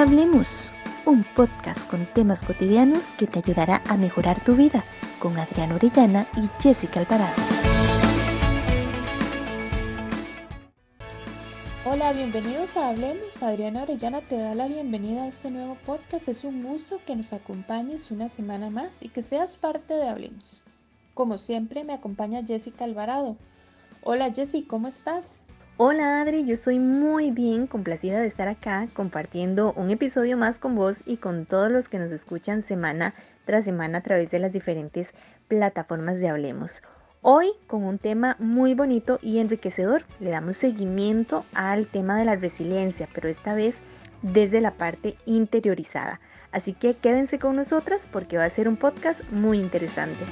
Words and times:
Hablemos, 0.00 0.72
un 1.04 1.24
podcast 1.36 1.86
con 1.86 2.06
temas 2.14 2.42
cotidianos 2.42 3.12
que 3.18 3.26
te 3.26 3.40
ayudará 3.40 3.82
a 3.86 3.98
mejorar 3.98 4.42
tu 4.42 4.56
vida 4.56 4.82
con 5.18 5.38
Adriana 5.38 5.74
Orellana 5.74 6.26
y 6.38 6.48
Jessica 6.58 7.00
Alvarado. 7.00 7.36
Hola, 11.84 12.14
bienvenidos 12.14 12.78
a 12.78 12.88
Hablemos. 12.88 13.42
Adriana 13.42 13.82
Orellana 13.82 14.22
te 14.22 14.38
da 14.38 14.54
la 14.54 14.68
bienvenida 14.68 15.24
a 15.24 15.28
este 15.28 15.50
nuevo 15.50 15.76
podcast. 15.84 16.28
Es 16.28 16.44
un 16.44 16.62
gusto 16.62 16.98
que 17.04 17.14
nos 17.14 17.34
acompañes 17.34 18.10
una 18.10 18.30
semana 18.30 18.70
más 18.70 19.02
y 19.02 19.10
que 19.10 19.22
seas 19.22 19.56
parte 19.56 19.92
de 19.92 20.08
Hablemos. 20.08 20.62
Como 21.12 21.36
siempre, 21.36 21.84
me 21.84 21.92
acompaña 21.92 22.42
Jessica 22.42 22.86
Alvarado. 22.86 23.36
Hola 24.02 24.32
Jessy, 24.32 24.62
¿cómo 24.62 24.88
estás? 24.88 25.42
Hola 25.82 26.20
Adri, 26.20 26.44
yo 26.44 26.52
estoy 26.52 26.78
muy 26.78 27.30
bien, 27.30 27.66
complacida 27.66 28.20
de 28.20 28.26
estar 28.26 28.48
acá 28.48 28.86
compartiendo 28.92 29.72
un 29.72 29.88
episodio 29.88 30.36
más 30.36 30.58
con 30.58 30.74
vos 30.74 31.00
y 31.06 31.16
con 31.16 31.46
todos 31.46 31.72
los 31.72 31.88
que 31.88 31.98
nos 31.98 32.12
escuchan 32.12 32.60
semana 32.60 33.14
tras 33.46 33.64
semana 33.64 33.96
a 33.96 34.02
través 34.02 34.30
de 34.30 34.40
las 34.40 34.52
diferentes 34.52 35.14
plataformas 35.48 36.18
de 36.18 36.28
Hablemos. 36.28 36.82
Hoy 37.22 37.52
con 37.66 37.84
un 37.84 37.96
tema 37.96 38.36
muy 38.38 38.74
bonito 38.74 39.18
y 39.22 39.38
enriquecedor. 39.38 40.04
Le 40.18 40.28
damos 40.28 40.58
seguimiento 40.58 41.46
al 41.54 41.86
tema 41.86 42.18
de 42.18 42.26
la 42.26 42.36
resiliencia, 42.36 43.08
pero 43.14 43.30
esta 43.30 43.54
vez 43.54 43.78
desde 44.20 44.60
la 44.60 44.72
parte 44.72 45.16
interiorizada. 45.24 46.20
Así 46.52 46.74
que 46.74 46.92
quédense 46.92 47.38
con 47.38 47.56
nosotras 47.56 48.06
porque 48.12 48.36
va 48.36 48.44
a 48.44 48.50
ser 48.50 48.68
un 48.68 48.76
podcast 48.76 49.22
muy 49.30 49.58
interesante. 49.58 50.26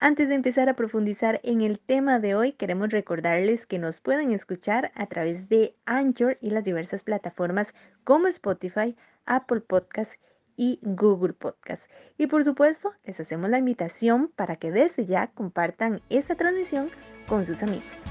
Antes 0.00 0.28
de 0.28 0.36
empezar 0.36 0.68
a 0.68 0.76
profundizar 0.76 1.40
en 1.42 1.60
el 1.60 1.80
tema 1.80 2.20
de 2.20 2.36
hoy, 2.36 2.52
queremos 2.52 2.90
recordarles 2.90 3.66
que 3.66 3.80
nos 3.80 4.00
pueden 4.00 4.30
escuchar 4.30 4.92
a 4.94 5.06
través 5.06 5.48
de 5.48 5.74
Anchor 5.86 6.38
y 6.40 6.50
las 6.50 6.62
diversas 6.62 7.02
plataformas 7.02 7.74
como 8.04 8.28
Spotify, 8.28 8.96
Apple 9.26 9.60
Podcast 9.60 10.12
y 10.56 10.78
Google 10.82 11.32
Podcast. 11.32 11.90
Y 12.16 12.28
por 12.28 12.44
supuesto, 12.44 12.92
les 13.02 13.18
hacemos 13.18 13.50
la 13.50 13.58
invitación 13.58 14.30
para 14.36 14.54
que 14.54 14.70
desde 14.70 15.04
ya 15.04 15.32
compartan 15.32 16.00
esta 16.10 16.36
transmisión 16.36 16.90
con 17.26 17.44
sus 17.44 17.64
amigos. 17.64 18.04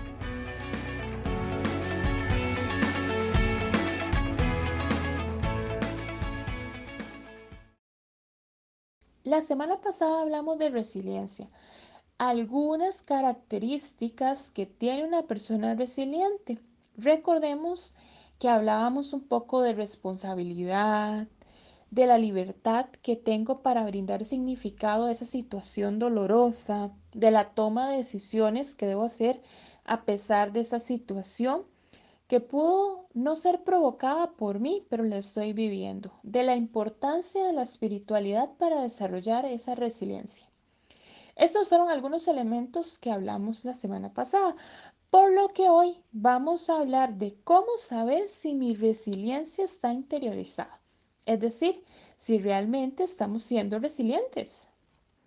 La 9.28 9.42
semana 9.42 9.82
pasada 9.82 10.22
hablamos 10.22 10.58
de 10.58 10.70
resiliencia, 10.70 11.50
algunas 12.18 13.02
características 13.02 14.52
que 14.52 14.66
tiene 14.66 15.04
una 15.04 15.24
persona 15.24 15.76
resiliente. 15.76 16.60
Recordemos 16.96 17.94
que 18.40 18.48
hablábamos 18.48 19.12
un 19.12 19.20
poco 19.20 19.62
de 19.62 19.74
responsabilidad, 19.74 21.28
de 21.92 22.08
la 22.08 22.18
libertad 22.18 22.86
que 23.02 23.18
tengo 23.18 23.62
para 23.62 23.86
brindar 23.86 24.24
significado 24.24 25.08
a 25.08 25.12
esa 25.12 25.26
situación 25.26 26.00
dolorosa, 26.00 26.94
de 27.14 27.30
la 27.30 27.50
toma 27.50 27.90
de 27.90 27.98
decisiones 27.98 28.76
que 28.76 28.88
debo 28.88 29.04
hacer 29.04 29.42
a 29.84 30.06
pesar 30.06 30.54
de 30.54 30.62
esa 30.62 30.80
situación 30.80 31.66
que 32.28 32.42
pudo 32.42 33.08
no 33.14 33.36
ser 33.36 33.64
provocada 33.64 34.32
por 34.32 34.60
mí, 34.60 34.86
pero 34.90 35.04
la 35.04 35.18
estoy 35.18 35.54
viviendo, 35.54 36.12
de 36.24 36.44
la 36.44 36.56
importancia 36.56 37.46
de 37.46 37.54
la 37.54 37.64
espiritualidad 37.64 38.54
para 38.58 38.82
desarrollar 38.82 39.46
esa 39.46 39.76
resiliencia. 39.76 40.48
Estos 41.38 41.70
fueron 41.70 41.90
algunos 41.90 42.28
elementos 42.28 43.00
que 43.00 43.12
hablamos 43.12 43.64
la 43.64 43.74
semana 43.74 44.14
pasada, 44.14 44.56
por 45.10 45.32
lo 45.34 45.48
que 45.50 45.70
hoy 45.70 46.04
vamos 46.12 46.70
a 46.70 46.80
hablar 46.80 47.16
de 47.16 47.36
cómo 47.44 47.78
saber 47.78 48.28
si 48.28 48.54
mi 48.54 48.76
resiliencia 48.76 49.64
está 49.64 49.94
interiorizada, 49.94 50.82
es 51.26 51.40
decir, 51.40 51.84
si 52.18 52.40
realmente 52.40 53.04
estamos 53.04 53.44
siendo 53.44 53.80
resilientes. 53.80 54.70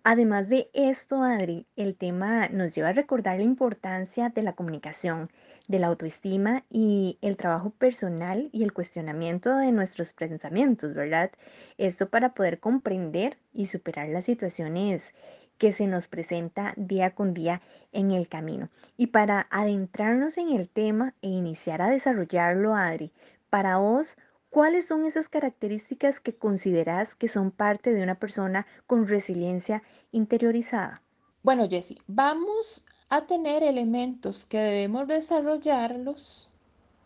Además 0.03 0.49
de 0.49 0.69
esto, 0.73 1.21
Adri, 1.21 1.67
el 1.75 1.95
tema 1.95 2.47
nos 2.49 2.73
lleva 2.73 2.89
a 2.89 2.93
recordar 2.93 3.37
la 3.37 3.43
importancia 3.43 4.29
de 4.29 4.41
la 4.41 4.53
comunicación, 4.53 5.29
de 5.67 5.77
la 5.77 5.87
autoestima 5.87 6.63
y 6.71 7.19
el 7.21 7.37
trabajo 7.37 7.69
personal 7.69 8.49
y 8.51 8.63
el 8.63 8.73
cuestionamiento 8.73 9.55
de 9.55 9.71
nuestros 9.71 10.13
pensamientos, 10.13 10.95
¿verdad? 10.95 11.29
Esto 11.77 12.09
para 12.09 12.33
poder 12.33 12.59
comprender 12.59 13.37
y 13.53 13.67
superar 13.67 14.09
las 14.09 14.25
situaciones 14.25 15.13
que 15.59 15.71
se 15.71 15.85
nos 15.85 16.07
presenta 16.07 16.73
día 16.77 17.13
con 17.13 17.35
día 17.35 17.61
en 17.91 18.11
el 18.11 18.27
camino. 18.27 18.69
Y 18.97 19.07
para 19.07 19.45
adentrarnos 19.51 20.39
en 20.39 20.49
el 20.49 20.67
tema 20.67 21.13
e 21.21 21.27
iniciar 21.27 21.83
a 21.83 21.91
desarrollarlo, 21.91 22.73
Adri, 22.73 23.11
para 23.51 23.77
vos, 23.77 24.17
¿Cuáles 24.51 24.85
son 24.85 25.05
esas 25.05 25.29
características 25.29 26.19
que 26.19 26.35
consideras 26.35 27.15
que 27.15 27.29
son 27.29 27.51
parte 27.51 27.93
de 27.93 28.03
una 28.03 28.19
persona 28.19 28.67
con 28.85 29.07
resiliencia 29.07 29.81
interiorizada? 30.11 31.01
Bueno, 31.41 31.69
Jessie, 31.69 32.01
vamos 32.07 32.85
a 33.07 33.25
tener 33.27 33.63
elementos 33.63 34.45
que 34.45 34.57
debemos 34.57 35.07
desarrollarlos 35.07 36.49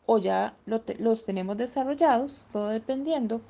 o 0.07 0.17
ya 0.17 0.57
los 0.65 1.23
tenemos 1.23 1.55
desarrollados, 1.55 2.47
todo 2.51 2.69
dependiendo. 2.69 3.41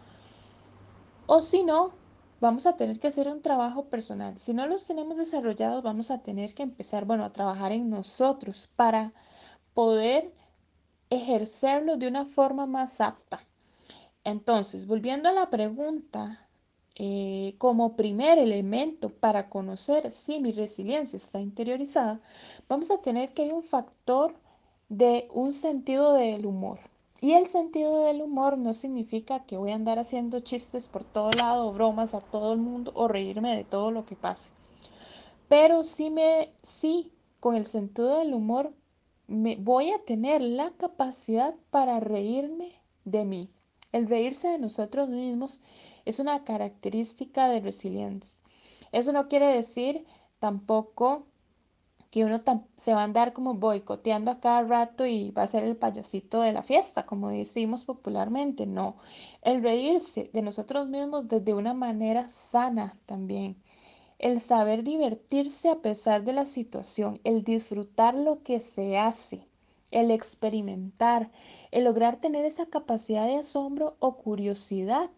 O 1.26 1.40
si 1.40 1.64
no, 1.64 1.94
vamos 2.42 2.66
a 2.66 2.76
tener 2.76 3.00
que 3.00 3.08
hacer 3.08 3.30
un 3.30 3.42
trabajo 3.42 3.86
personal. 3.86 4.38
Si 4.38 4.54
no 4.54 4.68
los 4.68 4.86
tenemos 4.86 5.16
desarrollados, 5.16 5.82
vamos 5.84 6.12
a 6.12 6.22
tener 6.22 6.54
que 6.54 6.64
empezar, 6.64 7.06
bueno, 7.06 7.24
a 7.24 7.32
trabajar 7.32 7.72
en 7.72 7.90
nosotros 7.90 8.70
para 8.76 9.14
poder 9.74 10.34
ejercerlos 11.10 11.98
de 11.98 12.10
una 12.10 12.26
forma 12.26 12.66
más 12.66 13.00
apta. 13.00 13.40
Entonces, 14.26 14.88
volviendo 14.88 15.30
a 15.30 15.32
la 15.32 15.50
pregunta, 15.50 16.46
eh, 16.96 17.56
como 17.58 17.96
primer 17.96 18.40
elemento 18.40 19.10
para 19.10 19.50
conocer 19.50 20.12
si 20.12 20.40
mi 20.40 20.52
resiliencia 20.52 21.18
está 21.18 21.40
interiorizada, 21.40 22.22
vamos 22.68 22.92
a 22.92 23.02
tener 23.02 23.34
que 23.34 23.44
hay 23.44 23.52
un 23.52 23.64
factor 23.64 24.34
de 24.90 25.30
un 25.34 25.54
sentido 25.54 26.14
del 26.14 26.46
humor. 26.46 26.80
Y 27.22 27.34
el 27.34 27.46
sentido 27.46 28.04
del 28.06 28.22
humor 28.22 28.58
no 28.58 28.74
significa 28.74 29.46
que 29.46 29.58
voy 29.58 29.72
a 29.72 29.76
andar 29.76 30.00
haciendo 30.00 30.42
chistes 30.42 30.90
por 30.90 31.04
todo 31.04 31.32
lado, 31.32 31.72
bromas 31.72 32.14
a 32.14 32.22
todo 32.22 32.52
el 32.54 32.60
mundo 32.60 32.92
o 32.96 33.08
reírme 33.08 33.56
de 33.56 33.64
todo 33.64 33.92
lo 33.92 34.06
que 34.06 34.16
pase. 34.16 34.50
Pero 35.48 35.84
sí 35.84 36.10
me 36.10 36.52
sí 36.64 37.12
con 37.40 37.56
el 37.56 37.66
sentido 37.66 38.20
del 38.20 38.34
humor 38.34 38.74
me 39.28 39.56
voy 39.56 39.92
a 39.92 40.04
tener 40.04 40.42
la 40.42 40.72
capacidad 40.72 41.56
para 41.72 42.00
reírme 42.00 42.72
de 43.06 43.26
mí, 43.26 43.50
el 43.96 44.10
reírse 44.10 44.50
de 44.50 44.60
nosotros 44.60 45.08
mismos 45.08 45.62
es 46.04 46.20
una 46.20 46.44
característica 46.44 47.48
de 47.48 47.62
resiliencia. 47.62 48.38
Eso 48.92 49.14
no 49.14 49.30
quiere 49.30 49.48
decir 49.48 50.06
tampoco 50.40 51.28
que 52.12 52.26
uno 52.26 52.42
se 52.76 52.94
va 52.94 53.02
a 53.02 53.04
andar 53.06 53.32
como 53.32 53.54
boicoteando 53.54 54.32
a 54.32 54.42
cada 54.42 54.64
rato 54.64 55.06
y 55.06 55.32
va 55.32 55.44
a 55.44 55.48
ser 55.48 55.64
el 55.64 55.78
payasito 55.78 56.42
de 56.42 56.52
la 56.52 56.62
fiesta, 56.62 57.06
como 57.06 57.30
decimos 57.30 57.86
popularmente. 57.86 58.66
No, 58.66 58.98
el 59.42 59.64
reírse 59.64 60.30
de 60.34 60.42
nosotros 60.42 60.90
mismos 60.90 61.30
desde 61.30 61.54
una 61.54 61.74
manera 61.74 62.30
sana 62.30 62.98
también. 63.06 63.56
El 64.20 64.42
saber 64.42 64.84
divertirse 64.84 65.70
a 65.70 65.80
pesar 65.82 66.26
de 66.26 66.34
la 66.34 66.46
situación, 66.46 67.22
el 67.24 67.44
disfrutar 67.44 68.14
lo 68.14 68.44
que 68.44 68.60
se 68.60 68.98
hace, 68.98 69.48
el 69.92 70.12
experimentar, 70.12 71.32
el 71.72 71.84
lograr 71.84 72.20
tener 72.20 72.46
esa 72.46 72.66
capacidad 72.66 73.26
de 73.26 73.38
asombro 73.38 73.96
o 74.00 74.18
curiosidad 74.18 75.10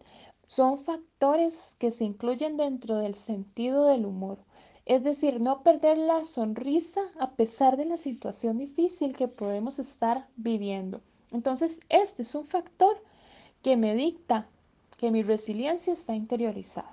son 0.46 0.78
factores 0.78 1.76
que 1.78 1.90
se 1.90 2.04
incluyen 2.04 2.56
dentro 2.56 2.96
del 2.96 3.14
sentido 3.14 3.86
del 3.86 4.06
humor. 4.06 4.38
Es 4.86 5.04
decir, 5.04 5.40
no 5.40 5.62
perder 5.62 5.98
la 5.98 6.24
sonrisa 6.24 7.02
a 7.18 7.32
pesar 7.32 7.76
de 7.76 7.84
la 7.84 7.98
situación 7.98 8.56
difícil 8.56 9.14
que 9.14 9.28
podemos 9.28 9.78
estar 9.78 10.26
viviendo. 10.36 11.02
Entonces, 11.30 11.80
este 11.90 12.22
es 12.22 12.34
un 12.34 12.46
factor 12.46 12.96
que 13.62 13.76
me 13.76 13.94
dicta 13.94 14.46
que 14.96 15.10
mi 15.10 15.22
resiliencia 15.22 15.92
está 15.92 16.14
interiorizada. 16.14 16.90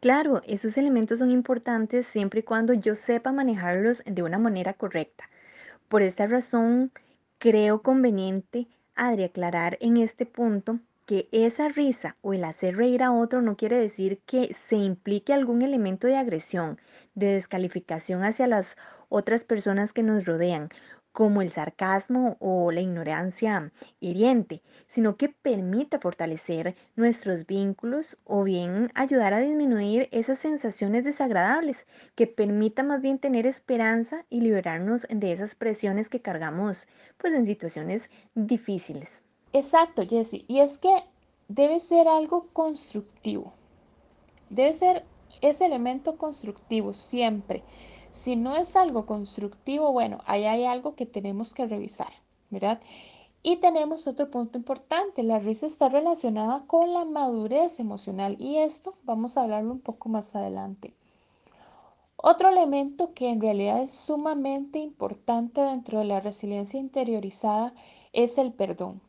Claro, 0.00 0.42
esos 0.46 0.78
elementos 0.78 1.18
son 1.18 1.30
importantes 1.30 2.06
siempre 2.06 2.40
y 2.40 2.42
cuando 2.42 2.72
yo 2.72 2.94
sepa 2.94 3.32
manejarlos 3.32 4.02
de 4.06 4.22
una 4.22 4.38
manera 4.38 4.72
correcta. 4.72 5.28
Por 5.88 6.02
esta 6.02 6.26
razón, 6.26 6.90
creo 7.38 7.82
conveniente, 7.82 8.68
Adri, 8.94 9.24
aclarar 9.24 9.78
en 9.80 9.96
este 9.96 10.26
punto 10.26 10.80
que 11.06 11.28
esa 11.32 11.68
risa 11.68 12.16
o 12.20 12.32
el 12.34 12.44
hacer 12.44 12.76
reír 12.76 13.02
a 13.02 13.12
otro 13.12 13.40
no 13.42 13.56
quiere 13.56 13.78
decir 13.78 14.20
que 14.26 14.52
se 14.54 14.76
implique 14.76 15.32
algún 15.32 15.62
elemento 15.62 16.06
de 16.08 16.16
agresión, 16.16 16.80
de 17.14 17.28
descalificación 17.34 18.24
hacia 18.24 18.46
las 18.48 18.76
otras 19.08 19.44
personas 19.44 19.92
que 19.92 20.02
nos 20.02 20.24
rodean. 20.24 20.70
Como 21.16 21.40
el 21.40 21.50
sarcasmo 21.50 22.36
o 22.40 22.70
la 22.70 22.82
ignorancia 22.82 23.72
hiriente, 24.00 24.60
sino 24.86 25.16
que 25.16 25.30
permita 25.30 25.98
fortalecer 25.98 26.76
nuestros 26.94 27.46
vínculos 27.46 28.18
o 28.24 28.44
bien 28.44 28.90
ayudar 28.94 29.32
a 29.32 29.40
disminuir 29.40 30.10
esas 30.12 30.38
sensaciones 30.38 31.04
desagradables, 31.04 31.86
que 32.16 32.26
permita 32.26 32.82
más 32.82 33.00
bien 33.00 33.18
tener 33.18 33.46
esperanza 33.46 34.26
y 34.28 34.42
liberarnos 34.42 35.06
de 35.08 35.32
esas 35.32 35.54
presiones 35.54 36.10
que 36.10 36.20
cargamos 36.20 36.86
pues 37.16 37.32
en 37.32 37.46
situaciones 37.46 38.10
difíciles. 38.34 39.22
Exacto, 39.54 40.02
Jesse. 40.06 40.44
Y 40.48 40.60
es 40.60 40.76
que 40.76 40.92
debe 41.48 41.80
ser 41.80 42.08
algo 42.08 42.48
constructivo. 42.52 43.54
Debe 44.50 44.74
ser 44.74 45.04
ese 45.40 45.64
elemento 45.64 46.18
constructivo 46.18 46.92
siempre. 46.92 47.62
Si 48.16 48.34
no 48.34 48.56
es 48.56 48.74
algo 48.74 49.06
constructivo, 49.06 49.92
bueno, 49.92 50.18
ahí 50.26 50.46
hay 50.46 50.64
algo 50.64 50.96
que 50.96 51.06
tenemos 51.06 51.54
que 51.54 51.66
revisar, 51.66 52.12
¿verdad? 52.50 52.80
Y 53.42 53.58
tenemos 53.58 54.08
otro 54.08 54.30
punto 54.30 54.58
importante, 54.58 55.22
la 55.22 55.38
risa 55.38 55.66
está 55.66 55.88
relacionada 55.88 56.64
con 56.66 56.92
la 56.92 57.04
madurez 57.04 57.78
emocional 57.78 58.36
y 58.40 58.56
esto 58.56 58.94
vamos 59.04 59.36
a 59.36 59.42
hablarlo 59.42 59.70
un 59.70 59.80
poco 59.80 60.08
más 60.08 60.34
adelante. 60.34 60.92
Otro 62.16 62.48
elemento 62.48 63.12
que 63.14 63.28
en 63.28 63.40
realidad 63.40 63.82
es 63.82 63.92
sumamente 63.92 64.80
importante 64.80 65.60
dentro 65.60 66.00
de 66.00 66.06
la 66.06 66.18
resiliencia 66.18 66.80
interiorizada 66.80 67.74
es 68.12 68.38
el 68.38 68.52
perdón. 68.52 69.00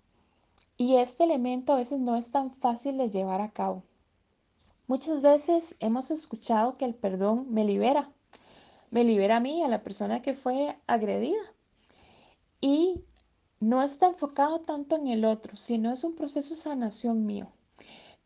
Y 0.76 0.98
este 0.98 1.24
elemento 1.24 1.74
a 1.74 1.78
veces 1.78 2.00
no 2.00 2.18
es 2.18 2.30
tan 2.30 2.52
fácil 2.52 2.98
de 3.00 3.10
llevar 3.10 3.42
a 3.42 3.50
cabo. 3.50 3.82
Muchas 4.86 5.24
veces 5.24 5.76
hemos 5.80 6.12
escuchado 6.12 6.76
que 6.76 6.86
el 6.86 6.94
perdón 6.94 7.48
me 7.50 7.64
libera, 7.64 8.12
me 8.90 9.04
libera 9.04 9.38
a 9.38 9.40
mí, 9.40 9.64
a 9.64 9.68
la 9.68 9.84
persona 9.84 10.22
que 10.22 10.34
fue 10.34 10.78
agredida. 10.88 11.42
Y 12.62 13.04
no 13.60 13.82
está 13.82 14.08
enfocado 14.08 14.62
tanto 14.62 14.96
en 14.96 15.08
el 15.08 15.26
otro, 15.26 15.56
sino 15.56 15.92
es 15.92 16.04
un 16.04 16.16
proceso 16.16 16.56
de 16.56 16.62
sanación 16.62 17.26
mío. 17.26 17.48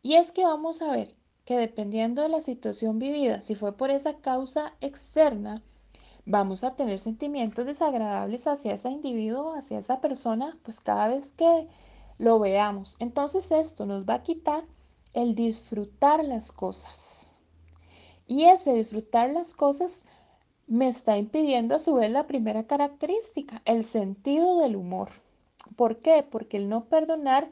Y 0.02 0.14
es 0.14 0.32
que 0.32 0.44
vamos 0.44 0.82
a 0.82 0.90
ver 0.90 1.14
que 1.44 1.56
dependiendo 1.56 2.22
de 2.22 2.28
la 2.28 2.40
situación 2.40 2.98
vivida, 2.98 3.40
si 3.40 3.54
fue 3.54 3.76
por 3.76 3.90
esa 3.90 4.18
causa 4.18 4.74
externa, 4.80 5.62
vamos 6.24 6.64
a 6.64 6.76
tener 6.76 6.98
sentimientos 7.00 7.66
desagradables 7.66 8.46
hacia 8.46 8.74
ese 8.74 8.90
individuo, 8.90 9.54
hacia 9.54 9.78
esa 9.78 10.00
persona, 10.00 10.58
pues 10.62 10.80
cada 10.80 11.08
vez 11.08 11.32
que 11.32 11.68
lo 12.18 12.38
veamos. 12.38 12.96
Entonces 13.00 13.50
esto 13.50 13.86
nos 13.86 14.04
va 14.04 14.14
a 14.14 14.22
quitar 14.22 14.64
el 15.14 15.34
disfrutar 15.34 16.24
las 16.24 16.52
cosas. 16.52 17.26
Y 18.26 18.44
ese 18.44 18.72
disfrutar 18.72 19.30
las 19.30 19.54
cosas 19.54 20.04
me 20.72 20.88
está 20.88 21.18
impidiendo 21.18 21.74
a 21.74 21.78
su 21.78 21.96
vez 21.96 22.10
la 22.10 22.26
primera 22.26 22.66
característica, 22.66 23.60
el 23.66 23.84
sentido 23.84 24.58
del 24.58 24.74
humor. 24.74 25.10
¿Por 25.76 25.98
qué? 25.98 26.26
Porque 26.28 26.56
el 26.56 26.70
no 26.70 26.86
perdonar 26.86 27.50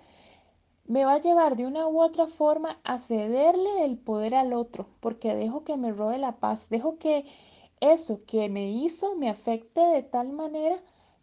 me 0.87 1.05
va 1.05 1.15
a 1.15 1.21
llevar 1.21 1.55
de 1.55 1.67
una 1.67 1.87
u 1.87 2.01
otra 2.01 2.27
forma 2.27 2.81
a 2.83 2.99
cederle 2.99 3.85
el 3.85 3.99
poder 3.99 4.35
al 4.35 4.55
otro, 4.55 4.87
porque 5.01 5.35
dejo 5.35 5.65
que 5.65 5.77
me 5.77 5.93
robe 5.93 6.17
la 6.17 6.37
paz, 6.37 6.71
dejo 6.71 6.97
que 6.97 7.27
eso 7.81 8.21
que 8.27 8.49
me 8.49 8.71
hizo 8.71 9.15
me 9.17 9.29
afecte 9.29 9.83
de 9.83 10.03
tal 10.03 10.33
manera 10.33 10.77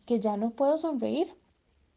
que 0.05 0.19
ya 0.19 0.38
no 0.38 0.51
puedo 0.51 0.77
sonreír, 0.77 1.33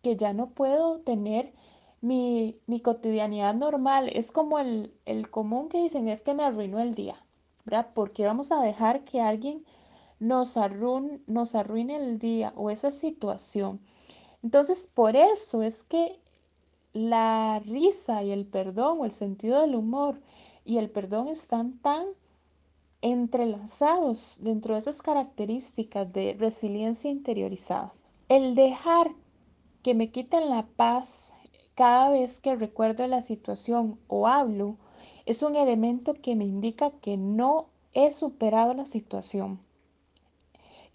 que 0.00 0.17
ya 0.17 0.32
no 0.32 0.49
puedo 0.49 1.00
tener 1.00 1.53
mi, 2.00 2.58
mi 2.67 2.81
cotidianidad 2.81 3.55
normal. 3.55 4.08
Es 4.14 4.32
como 4.32 4.58
el, 4.58 4.94
el 5.05 5.29
común 5.29 5.69
que 5.69 5.82
dicen, 5.82 6.08
es 6.08 6.23
que 6.23 6.32
me 6.32 6.44
arruinó 6.44 6.81
el 6.81 6.94
día, 6.94 7.17
¿verdad? 7.67 7.88
Porque 7.93 8.25
vamos 8.25 8.50
a 8.50 8.62
dejar 8.62 9.05
que 9.05 9.20
alguien 9.20 9.62
nos, 10.20 10.56
arruin, 10.56 11.25
arruine 11.55 11.96
el 11.96 12.19
día 12.19 12.52
o 12.56 12.70
esa 12.70 12.93
situación. 12.93 13.81
Entonces, 14.43 14.88
por 14.94 15.17
eso 15.17 15.62
es 15.62 15.82
que 15.82 16.20
la 16.93 17.61
risa 17.61 18.22
y 18.22 18.31
el 18.31 18.46
perdón 18.46 19.00
o 19.00 19.05
el 19.05 19.12
sentido 19.12 19.61
del 19.61 19.75
humor 19.75 20.20
y 20.64 20.78
el 20.78 20.90
perdón 20.90 21.28
están 21.28 21.78
tan 21.78 22.06
entrelazados 23.02 24.38
dentro 24.40 24.75
de 24.75 24.81
esas 24.81 25.00
características 25.00 26.12
de 26.12 26.37
resiliencia 26.38 27.11
interiorizada. 27.11 27.93
El 28.28 28.55
dejar 28.55 29.11
que 29.82 29.94
me 29.94 30.11
quiten 30.11 30.50
la 30.50 30.67
paz 30.67 31.32
cada 31.75 32.11
vez 32.11 32.38
que 32.38 32.55
recuerdo 32.55 33.06
la 33.06 33.22
situación 33.22 33.99
o 34.06 34.28
hablo 34.28 34.76
es 35.25 35.43
un 35.43 35.56
elemento 35.56 36.14
que 36.14 36.37
me 36.37 36.44
indica 36.44 36.90
que 36.90 37.17
no 37.17 37.69
he 37.94 38.11
superado 38.11 38.75
la 38.75 38.84
situación, 38.84 39.61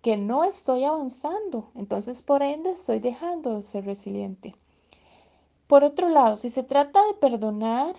que 0.06 0.18
no 0.18 0.44
estoy 0.44 0.84
avanzando, 0.84 1.72
entonces 1.74 2.22
por 2.22 2.44
ende 2.44 2.74
estoy 2.74 3.00
dejando 3.00 3.56
de 3.56 3.64
ser 3.64 3.86
resiliente. 3.86 4.54
Por 5.66 5.84
otro 5.84 6.10
lado, 6.10 6.38
si 6.38 6.52
se 6.52 6.62
trata 6.62 7.04
de 7.08 7.16
perdonar 7.16 7.96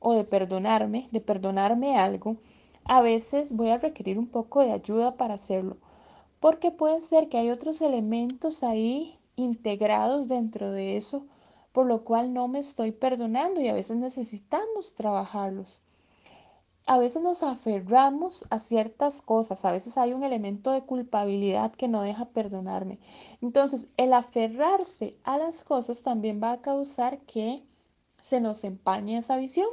o 0.00 0.14
de 0.14 0.24
perdonarme, 0.24 1.06
de 1.12 1.20
perdonarme 1.20 1.96
algo, 1.96 2.38
a 2.82 3.00
veces 3.00 3.54
voy 3.54 3.68
a 3.68 3.78
requerir 3.78 4.18
un 4.18 4.26
poco 4.26 4.60
de 4.60 4.72
ayuda 4.72 5.16
para 5.16 5.34
hacerlo, 5.34 5.76
porque 6.40 6.72
puede 6.72 7.00
ser 7.00 7.28
que 7.28 7.38
hay 7.38 7.50
otros 7.50 7.80
elementos 7.80 8.64
ahí 8.64 9.16
integrados 9.36 10.26
dentro 10.26 10.72
de 10.72 10.96
eso, 10.96 11.26
por 11.70 11.86
lo 11.86 12.02
cual 12.02 12.34
no 12.34 12.48
me 12.48 12.58
estoy 12.58 12.90
perdonando 12.90 13.60
y 13.60 13.68
a 13.68 13.72
veces 13.72 13.98
necesitamos 13.98 14.94
trabajarlos 14.94 15.80
a 16.86 16.98
veces 16.98 17.20
nos 17.22 17.42
aferramos 17.42 18.44
a 18.48 18.60
ciertas 18.60 19.20
cosas, 19.20 19.64
a 19.64 19.72
veces 19.72 19.98
hay 19.98 20.12
un 20.12 20.22
elemento 20.22 20.70
de 20.70 20.82
culpabilidad 20.82 21.72
que 21.72 21.88
no 21.88 22.02
deja 22.02 22.26
perdonarme. 22.26 23.00
Entonces, 23.42 23.88
el 23.96 24.12
aferrarse 24.12 25.16
a 25.24 25.36
las 25.36 25.64
cosas 25.64 26.02
también 26.02 26.40
va 26.42 26.52
a 26.52 26.60
causar 26.62 27.18
que 27.22 27.64
se 28.20 28.40
nos 28.40 28.62
empañe 28.64 29.18
esa 29.18 29.36
visión, 29.36 29.68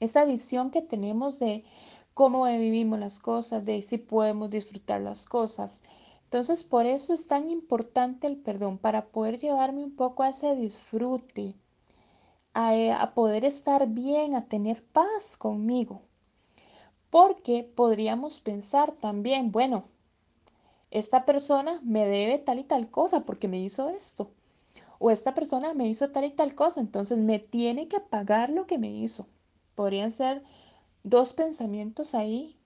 esa 0.00 0.24
visión 0.26 0.70
que 0.70 0.82
tenemos 0.82 1.38
de 1.38 1.64
cómo 2.12 2.44
vivimos 2.44 2.98
las 2.98 3.18
cosas, 3.18 3.64
de 3.64 3.80
si 3.82 3.96
podemos 3.98 4.50
disfrutar 4.50 5.00
las 5.00 5.24
cosas. 5.26 5.82
Entonces, 6.24 6.64
por 6.64 6.84
eso 6.86 7.14
es 7.14 7.26
tan 7.28 7.50
importante 7.50 8.26
el 8.26 8.36
perdón, 8.36 8.76
para 8.78 9.06
poder 9.06 9.38
llevarme 9.38 9.82
un 9.84 9.96
poco 9.96 10.22
a 10.22 10.28
ese 10.30 10.54
disfrute, 10.54 11.54
a, 12.54 12.72
a 13.02 13.14
poder 13.14 13.44
estar 13.46 13.86
bien, 13.88 14.34
a 14.34 14.46
tener 14.46 14.84
paz 14.84 15.36
conmigo. 15.38 16.02
Porque 17.10 17.64
podríamos 17.64 18.40
pensar 18.40 18.92
también, 18.92 19.50
bueno, 19.50 19.84
esta 20.90 21.24
persona 21.26 21.80
me 21.82 22.06
debe 22.06 22.38
tal 22.38 22.58
y 22.58 22.64
tal 22.64 22.90
cosa 22.90 23.24
porque 23.24 23.48
me 23.48 23.60
hizo 23.60 23.88
esto. 23.88 24.30
O 24.98 25.10
esta 25.10 25.34
persona 25.34 25.74
me 25.74 25.88
hizo 25.88 26.10
tal 26.10 26.24
y 26.24 26.30
tal 26.30 26.54
cosa, 26.54 26.80
entonces 26.80 27.18
me 27.18 27.38
tiene 27.38 27.88
que 27.88 28.00
pagar 28.00 28.50
lo 28.50 28.66
que 28.66 28.78
me 28.78 28.90
hizo. 28.90 29.26
Podrían 29.74 30.10
ser 30.10 30.42
dos 31.02 31.32
pensamientos 31.32 32.14
ahí 32.14 32.56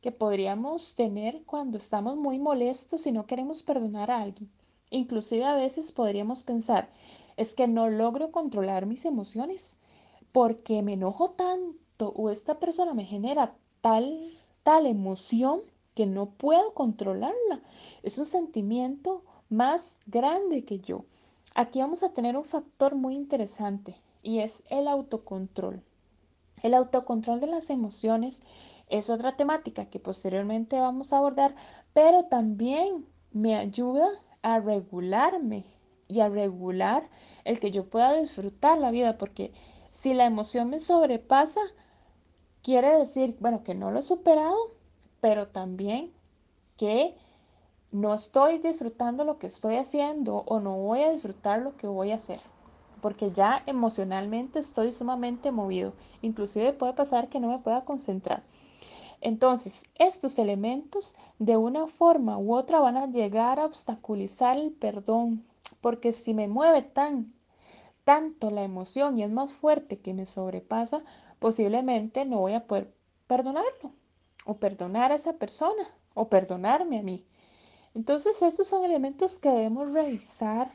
que 0.00 0.12
podríamos 0.12 0.94
tener 0.94 1.44
cuando 1.44 1.78
estamos 1.78 2.16
muy 2.16 2.38
molestos 2.38 3.06
y 3.06 3.12
no 3.12 3.26
queremos 3.26 3.62
perdonar 3.62 4.10
a 4.10 4.20
alguien. 4.20 4.50
Inclusive 4.90 5.44
a 5.44 5.54
veces 5.54 5.92
podríamos 5.92 6.42
pensar, 6.42 6.88
es 7.36 7.54
que 7.54 7.66
no 7.66 7.88
logro 7.88 8.30
controlar 8.30 8.86
mis 8.86 9.04
emociones 9.04 9.76
porque 10.32 10.82
me 10.82 10.94
enojo 10.94 11.30
tanto 11.30 11.83
o 11.98 12.30
esta 12.30 12.58
persona 12.58 12.94
me 12.94 13.04
genera 13.04 13.54
tal, 13.80 14.36
tal 14.62 14.86
emoción 14.86 15.60
que 15.94 16.06
no 16.06 16.26
puedo 16.26 16.74
controlarla. 16.74 17.60
Es 18.02 18.18
un 18.18 18.26
sentimiento 18.26 19.22
más 19.48 19.98
grande 20.06 20.64
que 20.64 20.80
yo. 20.80 21.04
Aquí 21.54 21.78
vamos 21.78 22.02
a 22.02 22.12
tener 22.12 22.36
un 22.36 22.44
factor 22.44 22.96
muy 22.96 23.14
interesante 23.14 23.96
y 24.22 24.40
es 24.40 24.64
el 24.70 24.88
autocontrol. 24.88 25.82
El 26.62 26.74
autocontrol 26.74 27.40
de 27.40 27.46
las 27.46 27.70
emociones 27.70 28.42
es 28.88 29.08
otra 29.08 29.36
temática 29.36 29.86
que 29.86 30.00
posteriormente 30.00 30.80
vamos 30.80 31.12
a 31.12 31.18
abordar, 31.18 31.54
pero 31.92 32.24
también 32.24 33.06
me 33.32 33.54
ayuda 33.54 34.08
a 34.42 34.58
regularme 34.58 35.64
y 36.08 36.20
a 36.20 36.28
regular 36.28 37.08
el 37.44 37.60
que 37.60 37.70
yo 37.70 37.88
pueda 37.88 38.18
disfrutar 38.18 38.78
la 38.78 38.90
vida, 38.90 39.16
porque 39.16 39.52
si 39.90 40.12
la 40.12 40.26
emoción 40.26 40.70
me 40.70 40.80
sobrepasa, 40.80 41.60
Quiere 42.64 42.96
decir, 42.96 43.36
bueno, 43.40 43.62
que 43.62 43.74
no 43.74 43.90
lo 43.90 43.98
he 43.98 44.02
superado, 44.02 44.56
pero 45.20 45.48
también 45.48 46.10
que 46.78 47.14
no 47.92 48.14
estoy 48.14 48.56
disfrutando 48.56 49.26
lo 49.26 49.38
que 49.38 49.48
estoy 49.48 49.74
haciendo 49.74 50.44
o 50.46 50.60
no 50.60 50.74
voy 50.78 51.02
a 51.02 51.12
disfrutar 51.12 51.60
lo 51.60 51.76
que 51.76 51.86
voy 51.86 52.10
a 52.10 52.14
hacer, 52.14 52.40
porque 53.02 53.32
ya 53.32 53.62
emocionalmente 53.66 54.60
estoy 54.60 54.92
sumamente 54.92 55.52
movido. 55.52 55.92
Inclusive 56.22 56.72
puede 56.72 56.94
pasar 56.94 57.28
que 57.28 57.38
no 57.38 57.48
me 57.48 57.58
pueda 57.58 57.84
concentrar. 57.84 58.42
Entonces, 59.20 59.82
estos 59.96 60.38
elementos 60.38 61.16
de 61.38 61.58
una 61.58 61.86
forma 61.86 62.38
u 62.38 62.54
otra 62.54 62.80
van 62.80 62.96
a 62.96 63.10
llegar 63.10 63.60
a 63.60 63.66
obstaculizar 63.66 64.56
el 64.56 64.72
perdón, 64.72 65.44
porque 65.82 66.12
si 66.12 66.32
me 66.32 66.48
mueve 66.48 66.80
tan 66.80 67.33
tanto 68.04 68.50
la 68.50 68.62
emoción 68.62 69.18
y 69.18 69.22
es 69.22 69.30
más 69.30 69.52
fuerte 69.52 69.98
que 69.98 70.14
me 70.14 70.26
sobrepasa, 70.26 71.02
posiblemente 71.38 72.24
no 72.24 72.40
voy 72.40 72.54
a 72.54 72.66
poder 72.66 72.92
perdonarlo 73.26 73.92
o 74.44 74.58
perdonar 74.58 75.12
a 75.12 75.16
esa 75.16 75.34
persona 75.34 75.90
o 76.14 76.28
perdonarme 76.28 76.98
a 76.98 77.02
mí. 77.02 77.26
Entonces, 77.94 78.42
estos 78.42 78.66
son 78.66 78.84
elementos 78.84 79.38
que 79.38 79.50
debemos 79.50 79.92
revisar 79.92 80.70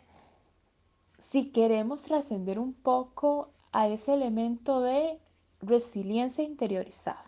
si 1.18 1.52
queremos 1.52 2.04
trascender 2.04 2.60
un 2.60 2.74
poco 2.74 3.52
a 3.72 3.88
ese 3.88 4.14
elemento 4.14 4.82
de 4.82 5.20
resiliencia 5.62 6.44
interiorizada. 6.44 7.24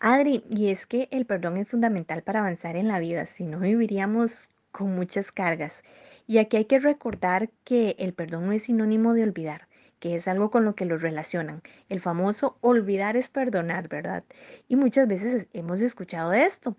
Adri, 0.00 0.44
y 0.48 0.68
es 0.68 0.86
que 0.86 1.08
el 1.10 1.26
perdón 1.26 1.58
es 1.58 1.68
fundamental 1.68 2.22
para 2.22 2.40
avanzar 2.40 2.76
en 2.76 2.88
la 2.88 2.98
vida, 2.98 3.26
si 3.26 3.44
no 3.44 3.58
viviríamos 3.58 4.48
con 4.70 4.94
muchas 4.94 5.30
cargas. 5.30 5.82
Y 6.26 6.38
aquí 6.38 6.56
hay 6.56 6.64
que 6.66 6.78
recordar 6.78 7.50
que 7.64 7.96
el 7.98 8.14
perdón 8.14 8.46
no 8.46 8.52
es 8.52 8.64
sinónimo 8.64 9.14
de 9.14 9.22
olvidar, 9.24 9.68
que 9.98 10.14
es 10.14 10.28
algo 10.28 10.50
con 10.50 10.64
lo 10.64 10.74
que 10.74 10.84
lo 10.84 10.98
relacionan. 10.98 11.62
El 11.88 12.00
famoso 12.00 12.58
olvidar 12.60 13.16
es 13.16 13.28
perdonar, 13.28 13.88
¿verdad? 13.88 14.24
Y 14.68 14.76
muchas 14.76 15.08
veces 15.08 15.48
hemos 15.52 15.80
escuchado 15.80 16.32
esto, 16.32 16.76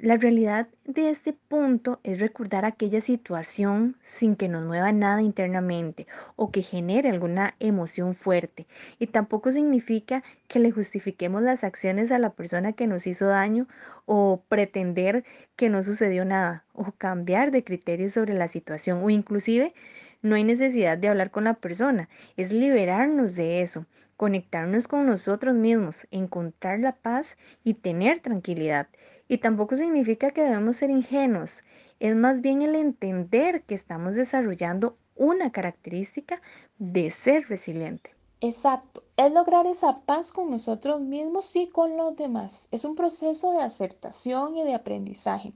La 0.00 0.16
realidad 0.16 0.68
de 0.84 1.08
este 1.10 1.32
punto 1.32 1.98
es 2.04 2.20
recordar 2.20 2.64
aquella 2.64 3.00
situación 3.00 3.96
sin 4.00 4.36
que 4.36 4.46
nos 4.46 4.64
mueva 4.64 4.92
nada 4.92 5.22
internamente 5.22 6.06
o 6.36 6.52
que 6.52 6.62
genere 6.62 7.10
alguna 7.10 7.56
emoción 7.58 8.14
fuerte. 8.14 8.68
Y 9.00 9.08
tampoco 9.08 9.50
significa 9.50 10.22
que 10.46 10.60
le 10.60 10.70
justifiquemos 10.70 11.42
las 11.42 11.64
acciones 11.64 12.12
a 12.12 12.20
la 12.20 12.30
persona 12.30 12.74
que 12.74 12.86
nos 12.86 13.08
hizo 13.08 13.26
daño 13.26 13.66
o 14.06 14.40
pretender 14.48 15.24
que 15.56 15.68
no 15.68 15.82
sucedió 15.82 16.24
nada 16.24 16.64
o 16.74 16.92
cambiar 16.92 17.50
de 17.50 17.64
criterio 17.64 18.08
sobre 18.08 18.34
la 18.34 18.46
situación 18.46 19.02
o 19.02 19.10
inclusive 19.10 19.74
no 20.22 20.36
hay 20.36 20.44
necesidad 20.44 20.96
de 20.96 21.08
hablar 21.08 21.32
con 21.32 21.42
la 21.42 21.54
persona, 21.54 22.08
es 22.36 22.52
liberarnos 22.52 23.34
de 23.34 23.62
eso, 23.62 23.84
conectarnos 24.16 24.86
con 24.86 25.06
nosotros 25.06 25.56
mismos, 25.56 26.06
encontrar 26.12 26.78
la 26.78 26.92
paz 26.92 27.36
y 27.64 27.74
tener 27.74 28.20
tranquilidad. 28.20 28.86
Y 29.28 29.38
tampoco 29.38 29.76
significa 29.76 30.30
que 30.30 30.42
debemos 30.42 30.76
ser 30.76 30.90
ingenuos, 30.90 31.62
es 32.00 32.16
más 32.16 32.40
bien 32.40 32.62
el 32.62 32.74
entender 32.74 33.62
que 33.62 33.74
estamos 33.74 34.14
desarrollando 34.14 34.96
una 35.16 35.52
característica 35.52 36.40
de 36.78 37.10
ser 37.10 37.48
resiliente. 37.48 38.14
Exacto, 38.40 39.02
es 39.16 39.32
lograr 39.32 39.66
esa 39.66 40.00
paz 40.02 40.32
con 40.32 40.50
nosotros 40.50 41.00
mismos 41.00 41.56
y 41.56 41.66
con 41.66 41.96
los 41.96 42.14
demás. 42.16 42.68
Es 42.70 42.84
un 42.84 42.94
proceso 42.94 43.50
de 43.52 43.62
aceptación 43.62 44.56
y 44.56 44.62
de 44.62 44.74
aprendizaje, 44.74 45.52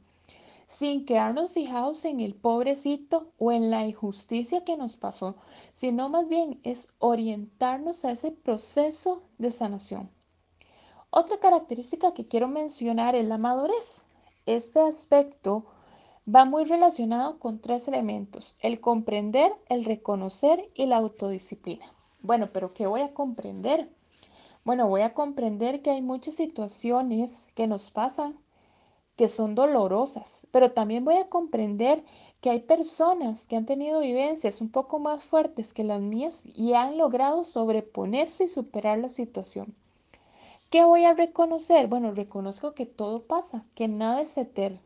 sin 0.67 1.05
quedarnos 1.05 1.53
fijados 1.53 2.05
en 2.05 2.19
el 2.19 2.35
pobrecito 2.35 3.31
o 3.39 3.53
en 3.53 3.71
la 3.71 3.87
injusticia 3.87 4.65
que 4.65 4.77
nos 4.77 4.97
pasó, 4.97 5.37
sino 5.73 6.09
más 6.09 6.29
bien 6.29 6.59
es 6.65 6.89
orientarnos 6.99 8.05
a 8.05 8.11
ese 8.11 8.33
proceso 8.33 9.23
de 9.39 9.53
sanación. 9.53 10.11
Otra 11.15 11.37
característica 11.37 12.15
que 12.15 12.27
quiero 12.27 12.49
mencionar 12.49 13.15
es 13.15 13.27
la 13.27 13.37
madurez. 13.37 14.01
Este 14.47 14.81
aspecto 14.81 15.67
va 16.27 16.47
muy 16.47 16.65
relacionado 16.65 17.39
con 17.39 17.59
tres 17.59 17.87
elementos, 17.87 18.57
el 18.61 18.81
comprender, 18.81 19.53
el 19.69 19.85
reconocer 19.85 20.71
y 20.75 20.87
la 20.87 20.97
autodisciplina. 20.97 21.85
Bueno, 22.23 22.49
pero 22.51 22.73
¿qué 22.73 22.87
voy 22.87 23.03
a 23.03 23.13
comprender? 23.13 23.91
Bueno, 24.65 24.89
voy 24.89 25.03
a 25.03 25.13
comprender 25.13 25.83
que 25.83 25.91
hay 25.91 26.01
muchas 26.01 26.37
situaciones 26.37 27.47
que 27.55 27.67
nos 27.67 27.91
pasan 27.91 28.39
que 29.15 29.29
son 29.29 29.55
dolorosas, 29.55 30.47
pero 30.51 30.73
también 30.73 31.05
voy 31.05 31.17
a 31.17 31.29
comprender 31.29 32.03
que 32.41 32.49
hay 32.49 32.61
personas 32.61 33.47
que 33.47 33.57
han 33.57 33.67
tenido 33.67 34.01
vivencias 34.01 34.63
un 34.63 34.71
poco 34.71 34.99
más 34.99 35.23
fuertes 35.23 35.75
que 35.75 35.85
las 35.85 36.01
mías 36.01 36.43
y 36.47 36.73
han 36.73 36.97
logrado 36.97 37.45
sobreponerse 37.45 38.45
y 38.45 38.49
superar 38.49 38.97
la 38.97 39.11
situación. 39.11 39.77
¿Qué 40.73 40.87
voy 40.87 41.05
a 41.05 41.13
reconocer? 41.13 41.87
Bueno, 41.87 42.13
reconozco 42.13 42.73
que 42.73 42.87
todo 42.87 43.25
pasa, 43.27 43.67
que 43.75 43.89
nada 43.89 44.23
es 44.23 44.39
eterno. 44.39 44.81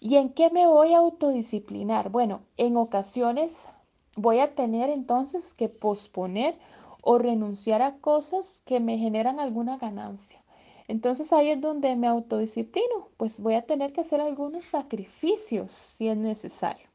¿Y 0.00 0.16
en 0.16 0.32
qué 0.32 0.48
me 0.48 0.66
voy 0.66 0.94
a 0.94 1.00
autodisciplinar? 1.00 2.08
Bueno, 2.08 2.40
en 2.56 2.78
ocasiones 2.78 3.68
voy 4.16 4.38
a 4.38 4.54
tener 4.54 4.88
entonces 4.88 5.52
que 5.52 5.68
posponer 5.68 6.58
o 7.02 7.18
renunciar 7.18 7.82
a 7.82 7.98
cosas 7.98 8.62
que 8.64 8.80
me 8.80 8.96
generan 8.96 9.38
alguna 9.38 9.76
ganancia. 9.76 10.42
Entonces 10.88 11.34
ahí 11.34 11.50
es 11.50 11.60
donde 11.60 11.94
me 11.94 12.06
autodisciplino, 12.06 13.10
pues 13.18 13.40
voy 13.40 13.56
a 13.56 13.66
tener 13.66 13.92
que 13.92 14.00
hacer 14.00 14.22
algunos 14.22 14.64
sacrificios 14.64 15.72
si 15.72 16.08
es 16.08 16.16
necesario. 16.16 16.88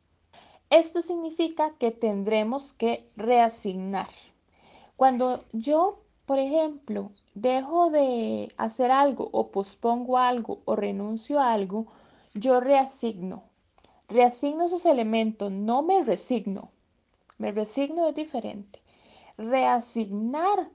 Esto 0.71 1.03
significa 1.03 1.75
que 1.77 1.91
tendremos 1.91 2.73
que 2.73 3.07
reasignar. 3.15 4.09
Cuando 4.95 5.45
yo, 5.53 5.99
por 6.25 6.39
ejemplo, 6.39 7.11
dejo 7.33 7.89
de 7.89 8.53
hacer 8.57 8.91
algo 8.91 9.29
o 9.31 9.51
pospongo 9.51 10.17
algo 10.17 10.61
o 10.65 10.75
renuncio 10.75 11.39
a 11.39 11.53
algo, 11.53 11.87
yo 12.33 12.59
reasigno. 12.59 13.43
Reasigno 14.07 14.65
esos 14.65 14.85
elementos, 14.85 15.51
no 15.51 15.81
me 15.83 16.03
resigno. 16.03 16.71
Me 17.37 17.51
resigno 17.51 18.07
es 18.07 18.15
diferente. 18.15 18.81
Reasignar 19.37 20.69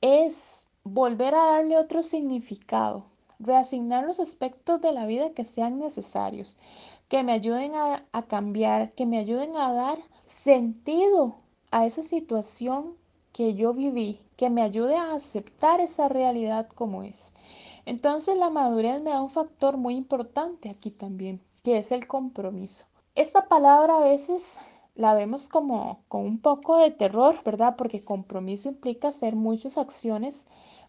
es 0.00 0.66
volver 0.84 1.34
a 1.34 1.44
darle 1.44 1.78
otro 1.78 2.02
significado. 2.02 3.06
Reasignar 3.40 4.04
los 4.04 4.20
aspectos 4.20 4.80
de 4.80 4.92
la 4.92 5.06
vida 5.06 5.30
que 5.30 5.44
sean 5.44 5.78
necesarios, 5.78 6.56
que 7.08 7.22
me 7.22 7.32
ayuden 7.32 7.74
a, 7.74 8.04
a 8.12 8.22
cambiar, 8.22 8.92
que 8.92 9.06
me 9.06 9.18
ayuden 9.18 9.56
a 9.56 9.72
dar 9.72 9.98
sentido 10.24 11.34
a 11.70 11.86
esa 11.86 12.02
situación 12.02 12.94
que 13.34 13.54
yo 13.54 13.74
viví, 13.74 14.20
que 14.36 14.48
me 14.48 14.62
ayude 14.62 14.96
a 14.96 15.12
aceptar 15.12 15.80
esa 15.80 16.08
realidad 16.08 16.68
como 16.68 17.02
es. 17.02 17.34
Entonces 17.84 18.36
la 18.36 18.48
madurez 18.48 19.02
me 19.02 19.10
da 19.10 19.20
un 19.20 19.28
factor 19.28 19.76
muy 19.76 19.96
importante 19.96 20.70
aquí 20.70 20.92
también, 20.92 21.42
que 21.64 21.78
es 21.78 21.90
el 21.90 22.06
compromiso. 22.06 22.84
Esta 23.16 23.48
palabra 23.48 23.96
a 23.96 24.04
veces 24.04 24.58
la 24.94 25.14
vemos 25.14 25.48
como 25.48 26.04
con 26.06 26.24
un 26.24 26.38
poco 26.38 26.76
de 26.76 26.92
terror, 26.92 27.42
¿verdad? 27.44 27.74
Porque 27.76 28.04
compromiso 28.04 28.68
implica 28.68 29.08
hacer 29.08 29.34
muchas 29.34 29.78
acciones 29.78 30.44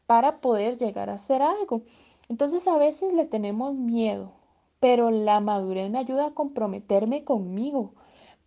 para 0.05 0.39
poder 0.39 0.77
llegar 0.77 1.09
a 1.09 1.15
hacer 1.15 1.41
algo. 1.41 1.81
Entonces 2.29 2.67
a 2.67 2.77
veces 2.77 3.11
le 3.11 3.25
tenemos 3.25 3.73
miedo, 3.73 4.33
pero 4.79 5.09
la 5.09 5.39
madurez 5.39 5.89
me 5.89 5.97
ayuda 5.97 6.27
a 6.27 6.33
comprometerme 6.35 7.23
conmigo 7.23 7.95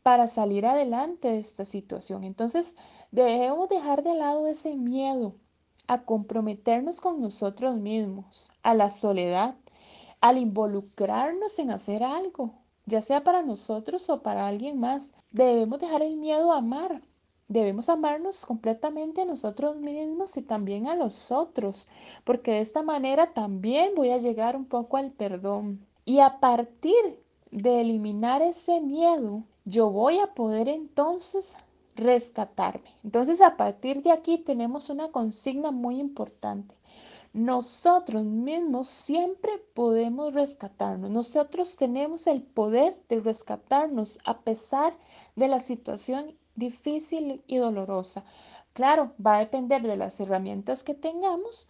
para 0.08 0.26
salir 0.26 0.64
adelante 0.64 1.28
de 1.28 1.36
esta 1.36 1.66
situación. 1.66 2.24
Entonces 2.24 2.76
debemos 3.10 3.68
dejar 3.68 4.02
de 4.02 4.14
lado 4.14 4.46
ese 4.46 4.74
miedo 4.74 5.34
a 5.86 6.06
comprometernos 6.06 7.02
con 7.02 7.20
nosotros 7.20 7.76
mismos, 7.76 8.50
a 8.62 8.72
la 8.72 8.88
soledad, 8.88 9.54
al 10.22 10.38
involucrarnos 10.38 11.58
en 11.58 11.70
hacer 11.72 12.02
algo, 12.02 12.54
ya 12.86 13.02
sea 13.02 13.22
para 13.22 13.42
nosotros 13.42 14.08
o 14.08 14.22
para 14.22 14.46
alguien 14.46 14.80
más. 14.80 15.12
Debemos 15.30 15.78
dejar 15.78 16.00
el 16.00 16.16
miedo 16.16 16.52
a 16.52 16.56
amar. 16.56 17.02
Debemos 17.46 17.90
amarnos 17.90 18.46
completamente 18.46 19.20
a 19.20 19.26
nosotros 19.26 19.78
mismos 19.78 20.38
y 20.38 20.42
también 20.42 20.86
a 20.86 20.96
los 20.96 21.30
otros, 21.30 21.86
porque 22.24 22.52
de 22.52 22.60
esta 22.60 22.82
manera 22.82 23.34
también 23.34 23.92
voy 23.94 24.12
a 24.12 24.16
llegar 24.16 24.56
un 24.56 24.64
poco 24.64 24.96
al 24.96 25.10
perdón. 25.10 25.86
Y 26.06 26.20
a 26.20 26.40
partir 26.40 26.96
de 27.50 27.82
eliminar 27.82 28.40
ese 28.40 28.80
miedo, 28.80 29.44
yo 29.68 29.90
voy 29.90 30.18
a 30.18 30.34
poder 30.34 30.66
entonces 30.66 31.56
rescatarme. 31.94 32.90
Entonces, 33.04 33.42
a 33.42 33.56
partir 33.58 34.02
de 34.02 34.12
aquí 34.12 34.38
tenemos 34.38 34.88
una 34.88 35.08
consigna 35.08 35.70
muy 35.70 36.00
importante. 36.00 36.74
Nosotros 37.34 38.24
mismos 38.24 38.88
siempre 38.88 39.58
podemos 39.74 40.32
rescatarnos. 40.32 41.10
Nosotros 41.10 41.76
tenemos 41.76 42.26
el 42.26 42.42
poder 42.42 42.96
de 43.10 43.20
rescatarnos 43.20 44.20
a 44.24 44.38
pesar 44.38 44.96
de 45.36 45.48
la 45.48 45.60
situación 45.60 46.34
difícil 46.54 47.42
y 47.46 47.58
dolorosa. 47.58 48.24
Claro, 48.72 49.12
va 49.24 49.36
a 49.36 49.40
depender 49.40 49.82
de 49.82 49.98
las 49.98 50.18
herramientas 50.18 50.82
que 50.82 50.94
tengamos 50.94 51.68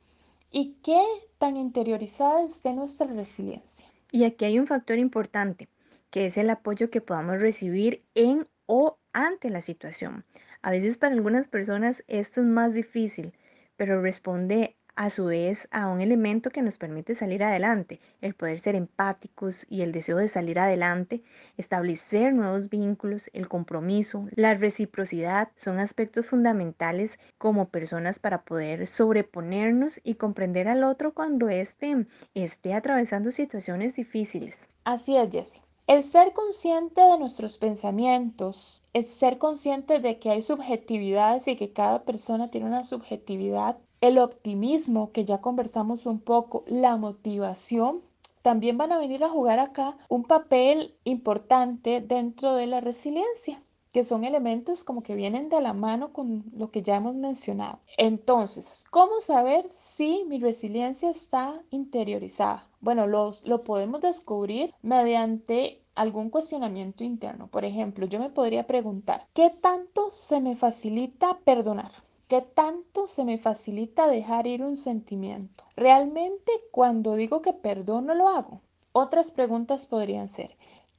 y 0.53 0.75
qué 0.85 1.03
tan 1.39 1.57
interiorizada 1.57 2.43
esté 2.43 2.73
nuestra 2.73 3.09
resiliencia. 3.09 3.87
Y 4.13 4.23
aquí 4.25 4.45
hay 4.45 4.59
un 4.59 4.69
factor 4.69 4.99
importante, 4.99 5.69
que 6.11 6.27
es 6.27 6.37
el 6.37 6.51
apoyo 6.51 6.91
que 6.91 7.01
podamos 7.01 7.41
recibir 7.41 8.05
en 8.15 8.47
o 8.67 8.99
ante 9.13 9.51
la 9.51 9.61
situación. 9.61 10.25
A 10.63 10.71
veces 10.71 10.99
para 10.99 11.15
algunas 11.15 11.49
personas 11.49 12.05
esto 12.09 12.41
es 12.41 12.47
más 12.47 12.75
difícil, 12.75 13.33
pero 13.77 14.03
responde 14.03 14.77
a 14.99 15.11
su 15.11 15.27
vez 15.27 15.69
a 15.71 15.87
un 15.87 16.01
elemento 16.01 16.51
que 16.51 16.61
nos 16.61 16.77
permite 16.77 17.15
salir 17.15 17.45
adelante, 17.45 18.01
el 18.21 18.35
poder 18.35 18.59
ser 18.59 18.75
empáticos 18.75 19.65
y 19.71 19.83
el 19.83 19.93
deseo 19.93 20.17
de 20.17 20.29
salir 20.29 20.59
adelante, 20.59 21.23
establecer 21.57 22.35
nuevos 22.35 22.69
vínculos, 22.69 23.31
el 23.33 23.49
compromiso, 23.49 24.27
la 24.33 24.55
reciprocidad 24.55 25.51
son 25.55 25.79
aspectos 25.79 26.27
fundamentales 26.27 27.21
como 27.39 27.69
personas 27.69 28.19
para 28.19 28.43
poder 28.43 28.89
sobreponernos 28.89 30.01
y 30.03 30.17
comprender 30.17 30.67
al 30.67 30.83
otro 30.83 31.15
cuando 31.15 31.49
éste 31.49 32.09
esté 32.35 32.75
atravesando 32.75 33.31
situaciones 33.31 33.95
difíciles. 33.95 34.69
Así 34.83 35.17
es, 35.17 35.31
Jessie. 35.31 35.68
El 35.89 36.05
ser 36.05 36.35
consciente 36.35 37.01
de 37.01 37.17
nuestros 37.17 37.57
pensamientos 37.57 38.83
es 38.93 39.09
ser 39.09 39.39
consciente 39.39 40.01
de 40.01 40.19
que 40.19 40.31
hay 40.31 40.43
subjetividades 40.43 41.49
y 41.49 41.57
que 41.57 41.73
cada 41.73 42.05
persona 42.05 42.51
tiene 42.51 42.67
una 42.67 42.85
subjetividad 42.85 43.79
el 44.03 44.19
optimismo, 44.19 45.13
que 45.13 45.25
ya 45.25 45.41
conversamos 45.41 46.05
un 46.05 46.21
poco, 46.21 46.63
la 46.67 46.99
motivación, 46.99 48.03
también 48.43 48.77
van 48.77 48.93
a 48.93 48.99
venir 48.99 49.25
a 49.25 49.31
jugar 49.31 49.61
acá 49.61 49.97
un 50.11 50.25
papel 50.25 50.95
importante 51.05 52.03
dentro 52.03 52.55
de 52.55 52.67
la 52.67 52.83
resiliencia 52.83 53.63
que 53.99 54.05
son 54.05 54.23
elementos 54.23 54.85
como 54.85 55.03
que 55.03 55.17
vienen 55.17 55.49
de 55.49 55.61
la 55.61 55.73
mano 55.73 56.13
con 56.13 56.45
lo 56.55 56.71
que 56.71 56.83
ya 56.83 56.95
hemos 56.95 57.17
mencionado. 57.17 57.81
Entonces, 57.97 58.85
¿cómo 58.91 59.19
saber 59.19 59.69
si 59.69 60.25
mi 60.29 60.39
resiliencia 60.39 61.11
está 61.11 61.61
interiorizada? 61.71 62.65
Bueno, 62.81 63.09
los, 63.09 63.45
lo 63.45 63.65
podemos 63.65 64.01
descubrir 64.01 64.73
mediante 64.83 65.83
algún 65.97 66.31
cuestionamiento 66.31 67.03
interno. 67.03 67.49
Por 67.49 67.65
ejemplo, 67.65 68.07
yo 68.07 68.21
me 68.21 68.31
podría 68.31 68.69
preguntar, 68.69 69.27
¿qué 69.35 69.51
tanto 69.51 70.13
se 70.13 70.41
me 70.41 70.55
facilita 70.55 71.41
perdonar? 71.43 71.91
¿Qué 72.29 72.41
tanto 72.41 73.09
se 73.09 73.25
me 73.25 73.37
facilita 73.37 74.07
dejar 74.07 74.47
ir 74.47 74.63
un 74.63 74.77
sentimiento? 74.77 75.65
¿Realmente 75.75 76.53
cuando 76.71 77.17
digo 77.17 77.43
que 77.43 77.53
perdono 77.53 78.15
lo 78.15 78.29
hago? 78.29 78.61
Otras 78.93 79.33
preguntas 79.33 79.87
podrían 79.87 80.29
ser, 80.29 80.57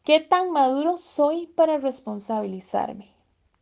¿Qué 0.09 0.19
tan 0.19 0.49
maduro 0.49 0.97
soy 0.97 1.45
para 1.45 1.77
responsabilizarme? 1.77 3.13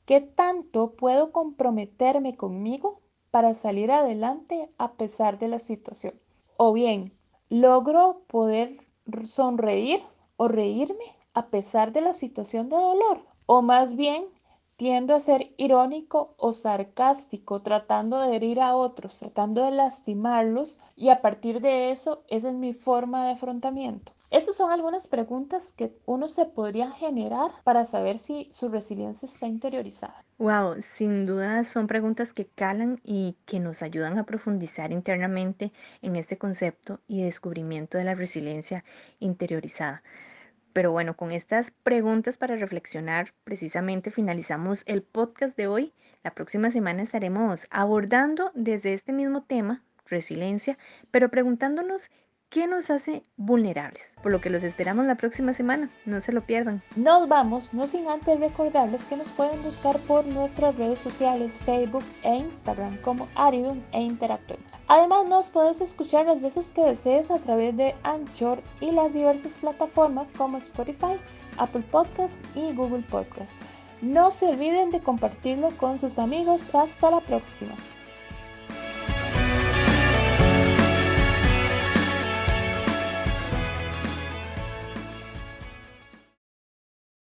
¿Qué 0.06 0.22
tanto 0.22 0.94
puedo 0.94 1.34
comprometerme 1.34 2.38
conmigo 2.38 3.02
para 3.32 3.54
salir 3.54 3.92
adelante 3.92 4.72
a 4.78 4.94
pesar 4.94 5.40
de 5.40 5.50
la 5.50 5.60
situación? 5.60 6.14
O 6.56 6.72
bien, 6.72 7.12
¿logro 7.50 8.22
poder 8.28 8.78
sonreír 9.26 10.02
o 10.38 10.48
reírme 10.48 11.04
a 11.34 11.48
pesar 11.48 11.92
de 11.92 12.00
la 12.00 12.14
situación 12.14 12.70
de 12.70 12.78
dolor? 12.78 13.26
O 13.46 13.62
más 13.62 13.98
bien, 13.98 14.24
tiendo 14.78 15.16
a 15.16 15.20
ser 15.20 15.54
irónico 15.58 16.34
o 16.38 16.54
sarcástico, 16.54 17.62
tratando 17.62 18.22
de 18.22 18.38
herir 18.38 18.62
a 18.62 18.74
otros, 18.78 19.20
tratando 19.20 19.64
de 19.64 19.72
lastimarlos 19.72 20.80
y 20.96 21.10
a 21.10 21.22
partir 21.22 21.60
de 21.60 21.92
eso, 21.92 22.24
esa 22.30 22.48
es 22.48 22.56
mi 22.56 22.74
forma 22.74 23.26
de 23.26 23.32
afrontamiento. 23.32 24.14
Esas 24.30 24.58
son 24.58 24.72
algunas 24.72 25.08
preguntas 25.08 25.74
que 25.78 25.98
uno 26.06 26.28
se 26.28 26.46
podría 26.46 26.92
generar 26.92 27.52
para 27.64 27.86
saber 27.86 28.18
si 28.18 28.50
su 28.52 28.68
resiliencia 28.68 29.26
está 29.26 29.48
interiorizada. 29.48 30.26
Wow, 30.38 30.82
sin 30.82 31.26
duda 31.26 31.64
son 31.64 31.88
preguntas 31.88 32.34
que 32.34 32.46
calan 32.46 33.00
y 33.04 33.38
que 33.46 33.62
nos 33.62 33.82
ayudan 33.82 34.18
a 34.18 34.26
profundizar 34.26 34.92
internamente 34.92 35.72
en 36.02 36.18
este 36.18 36.38
concepto 36.38 37.00
y 37.08 37.24
descubrimiento 37.24 37.98
de 37.98 38.04
la 38.04 38.16
resiliencia 38.16 38.84
interiorizada. 39.20 40.04
Pero 40.74 40.92
bueno, 40.92 41.16
con 41.16 41.32
estas 41.32 41.72
preguntas 41.72 42.38
para 42.38 42.58
reflexionar, 42.58 43.34
precisamente 43.46 44.12
finalizamos 44.12 44.84
el 44.88 45.04
podcast 45.04 45.56
de 45.56 45.68
hoy. 45.68 45.94
La 46.24 46.36
próxima 46.36 46.70
semana 46.70 47.02
estaremos 47.02 47.66
abordando 47.72 48.52
desde 48.54 48.94
este 48.94 49.14
mismo 49.14 49.44
tema, 49.44 49.84
resiliencia, 50.06 50.78
pero 51.12 51.32
preguntándonos 51.32 52.10
¿Qué 52.50 52.66
nos 52.66 52.90
hace 52.90 53.24
vulnerables? 53.36 54.16
Por 54.24 54.32
lo 54.32 54.40
que 54.40 54.50
los 54.50 54.64
esperamos 54.64 55.06
la 55.06 55.16
próxima 55.16 55.52
semana. 55.52 55.90
No 56.06 56.22
se 56.22 56.32
lo 56.32 56.46
pierdan. 56.46 56.82
Nos 56.96 57.28
vamos, 57.28 57.74
no 57.74 57.86
sin 57.88 58.08
antes 58.08 58.40
recordarles 58.40 59.04
que 59.04 59.18
nos 59.18 59.30
pueden 59.32 59.62
buscar 59.64 60.00
por 60.04 60.26
nuestras 60.26 60.74
redes 60.78 61.00
sociales, 61.00 61.60
Facebook 61.66 62.06
e 62.24 62.36
Instagram 62.36 63.02
como 63.02 63.28
Aridum 63.36 63.82
e 63.92 64.02
Interactuemos. 64.02 64.66
Además, 64.88 65.26
nos 65.28 65.50
puedes 65.50 65.82
escuchar 65.82 66.26
las 66.26 66.42
veces 66.42 66.72
que 66.72 66.84
desees 66.84 67.30
a 67.32 67.40
través 67.40 67.76
de 67.76 67.94
Anchor 68.04 68.64
y 68.80 68.92
las 68.92 69.14
diversas 69.14 69.58
plataformas 69.58 70.32
como 70.32 70.58
Spotify, 70.58 71.20
Apple 71.58 71.84
Podcasts 71.92 72.42
y 72.56 72.74
Google 72.74 73.04
Podcasts. 73.10 73.58
No 74.02 74.32
se 74.32 74.48
olviden 74.48 74.92
de 74.92 75.02
compartirlo 75.02 75.72
con 75.76 76.00
sus 76.00 76.18
amigos. 76.18 76.74
Hasta 76.74 77.12
la 77.12 77.20
próxima. 77.20 77.76